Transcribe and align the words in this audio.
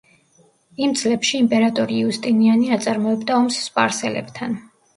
იმ 0.85 0.95
წლებში 1.01 1.35
იმპერატორი 1.41 2.01
იუსტინიანე 2.05 2.73
აწარმოებდა 2.79 3.39
ომს 3.45 3.63
სპარსელებთან. 3.69 4.61